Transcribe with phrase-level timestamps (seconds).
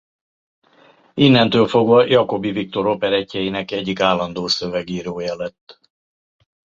[1.13, 5.79] Innentől fogva Jacobi Viktor operettjeinek egyik állandó szövegírója lett.